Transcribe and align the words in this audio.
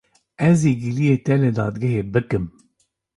Ez 0.49 0.59
ê 0.71 0.73
giliyê 0.81 1.15
te 1.25 1.33
li 1.41 1.51
dadgehê 1.57 2.03
bikim. 2.13 2.45